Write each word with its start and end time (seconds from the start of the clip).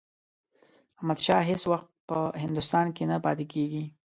احمدشاه 0.97 1.47
هیڅ 1.49 1.61
وخت 1.71 1.87
په 2.09 2.17
هندوستان 2.43 2.85
کې 2.95 3.03
نه 3.11 3.17
پاتېږي. 3.23 3.83